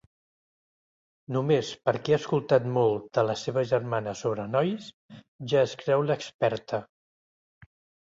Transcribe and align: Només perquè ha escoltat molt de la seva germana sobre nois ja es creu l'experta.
Només 1.35 1.67
perquè 1.89 2.15
ha 2.15 2.17
escoltat 2.21 2.65
molt 2.77 3.05
de 3.17 3.23
la 3.31 3.35
seva 3.41 3.63
germana 3.73 4.13
sobre 4.23 4.47
nois 4.55 4.87
ja 5.53 5.61
es 5.67 5.77
creu 5.83 6.07
l'experta. 6.09 6.81